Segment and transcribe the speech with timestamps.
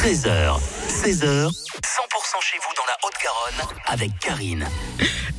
[0.00, 0.58] 13h,
[0.88, 1.52] 16h, 100%
[2.40, 4.66] chez vous dans la Haute-Garonne avec Karine.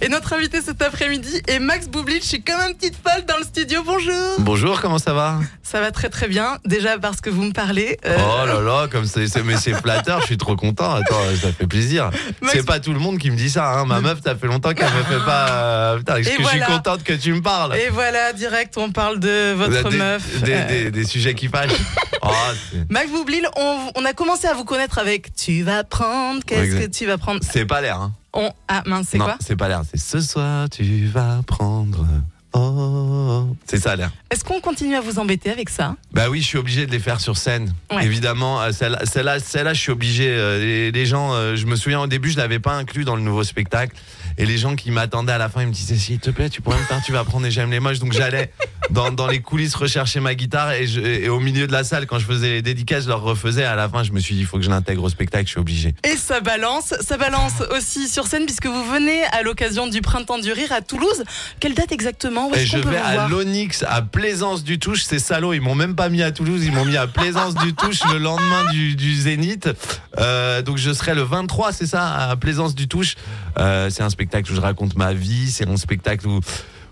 [0.04, 2.21] Et notre invité cet après-midi est Max Boublil.
[2.21, 3.84] Je suis comme une petite folle dans studio.
[3.86, 4.40] Bonjour.
[4.40, 5.40] Bonjour, comment ça va?
[5.62, 6.58] Ça va très très bien.
[6.65, 7.97] Déjà parce que vous me parlez.
[8.06, 10.92] euh, Oh là là, comme c'est, mais c'est flatteur, je suis trop content.
[10.96, 12.10] Attends, ça fait plaisir.
[12.42, 13.71] Max- C'est pas tout le monde qui me dit ça.
[13.71, 13.85] Hein.
[13.85, 15.49] Ma meuf, ça fait longtemps qu'elle me fait pas.
[15.49, 19.20] euh, Putain, que je suis contente que tu me parles Et voilà, direct, on parle
[19.20, 20.41] de votre des, meuf.
[20.41, 21.71] Des, Euh, des- des sujets qui fâchent.
[22.23, 22.30] Oh,
[22.89, 26.85] Max Boublil, on, on a commencé à vous connaître avec Tu vas prendre, qu'est-ce que
[26.85, 27.39] tu vas prendre?
[27.41, 27.99] C'est pas l'air.
[27.99, 28.12] Hein.
[28.34, 28.52] on...
[28.67, 29.38] Ah mince, c'est quoi?
[29.39, 29.81] c'est pas l'air.
[29.89, 32.05] C'est ce soir, tu vas prendre.
[32.53, 33.10] Oh.
[33.66, 34.12] C'est ça l'air.
[34.30, 37.00] Est-ce qu'on continue à vous embêter avec ça Bah oui, je suis obligé de les
[37.00, 37.73] faire sur scène.
[37.94, 38.05] Ouais.
[38.05, 40.27] Évidemment, euh, celle- celle-là, celle-là, je suis obligé.
[40.30, 43.16] euh, Les, les gens, euh, je me souviens au début, je l'avais pas inclus dans
[43.16, 43.95] le nouveau spectacle.
[44.38, 46.62] Et les gens qui m'attendaient à la fin, ils me disaient s'il te plaît, tu
[46.62, 48.00] pourrais me faire, tu vas prendre et j'aime les moches.
[48.00, 48.52] Donc j'allais
[48.91, 52.05] dans, dans les coulisses rechercher ma guitare et, je- et au milieu de la salle,
[52.08, 53.64] quand je faisais les dédicaces, je leur refaisais.
[53.64, 55.52] À la fin, je me suis dit il faut que je l'intègre au spectacle, je
[55.52, 55.94] suis obligé.
[56.04, 60.39] Et ça balance, ça balance aussi sur scène puisque vous venez à l'occasion du Printemps
[60.39, 61.23] du Rire à Toulouse.
[61.59, 62.50] Quelle date exactement?
[62.50, 65.03] Où est-ce je qu'on vais à l'Onyx, à Plaisance du Touche.
[65.03, 67.73] Ces salauds, ils m'ont même pas mis à Toulouse, ils m'ont mis à Plaisance du
[67.73, 69.70] Touche le lendemain du, du Zénith.
[70.20, 73.16] Euh, donc je serai le 23, c'est ça, à Plaisance du Touche.
[73.58, 76.39] Euh, c'est un spectacle où je raconte ma vie, c'est un spectacle où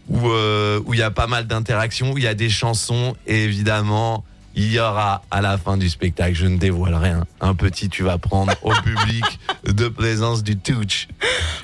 [0.09, 3.15] où euh, où il y a pas mal d'interactions, où il y a des chansons
[3.27, 4.25] évidemment.
[4.55, 8.03] Il y aura à la fin du spectacle, je ne dévoile rien, un petit tu
[8.03, 9.23] vas prendre au public
[9.65, 11.07] de plaisance du touch.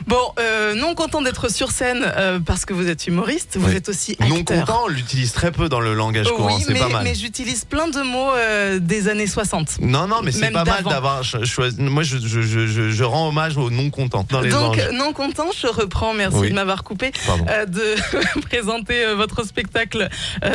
[0.08, 3.75] Bon, euh, non content d'être sur scène euh, parce que vous êtes humoriste, vous Oui.
[3.75, 4.30] êtes aussi acteur.
[4.30, 7.03] Non content, on l'utilise très peu dans le langage courant, oui, c'est pas mal.
[7.03, 9.80] mais j'utilise plein de mots euh, des années 60.
[9.81, 11.81] Non, non, mais c'est pas mal d'avoir cho- choisi.
[11.81, 14.89] Moi, je, je, je, je, je rends hommage aux non contents dans les Donc, anges.
[14.94, 16.49] non content, je reprends, merci Oui.
[16.49, 17.11] de m'avoir coupé,
[17.67, 17.95] de
[18.42, 20.08] présenter votre spectacle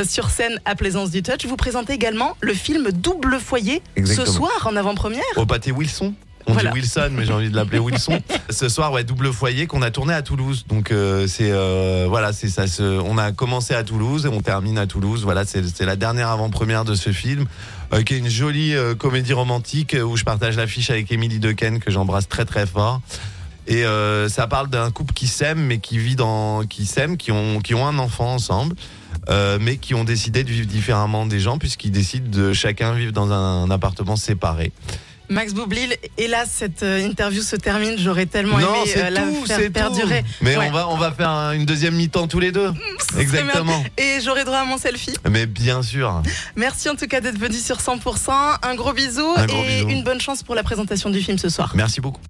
[0.09, 1.44] sur scène à Plaisance du Touch.
[1.47, 4.26] Vous présentez également le film Double Foyer Exactement.
[4.26, 5.22] ce soir en avant-première.
[5.36, 6.14] Au pâté Wilson.
[6.46, 6.70] On Voilà.
[6.70, 8.18] dit Wilson, mais j'ai envie de l'appeler Wilson.
[8.50, 10.64] Ce soir, ouais, double foyer qu'on a tourné à Toulouse.
[10.68, 12.64] Donc euh, c'est euh, voilà, c'est ça.
[13.04, 15.22] on a commencé à Toulouse et on termine à Toulouse.
[15.22, 17.44] Voilà, c'est la dernière avant-première de ce film,
[17.92, 21.91] euh, qui est une jolie comédie romantique où je partage l'affiche avec Émilie Dequesne que
[21.91, 23.03] j'embrasse très très fort.
[23.69, 23.84] Et
[24.28, 27.75] ça parle d'un couple qui s'aime, mais qui vit dans, qui s'aime, qui ont, qui
[27.75, 28.75] ont un enfant ensemble,
[29.28, 33.12] euh, mais qui ont décidé de vivre différemment des gens puisqu'ils décident de chacun vivre
[33.12, 34.72] dans un, appartement séparé.
[35.28, 37.94] Max Boublil, hélas, cette euh, interview se termine.
[37.97, 40.22] J'aurais tellement non, aimé euh, la tout, faire perdurer.
[40.25, 40.28] tout.
[40.41, 40.66] Mais Ouais.
[40.69, 42.72] on va, on va faire un- une deuxième mi-temps tous les deux.
[43.12, 43.84] serait Exactement.
[43.97, 45.14] Et j'aurai droit à mon selfie.
[45.30, 46.20] Mais bien sûr.
[46.56, 48.32] Merci en tout cas d'être venu sur 100%.
[48.62, 49.88] Un gros bisou Un gros et bisou.
[49.91, 51.70] une bonne chance pour la présentation du film ce soir.
[51.76, 52.20] Merci beaucoup.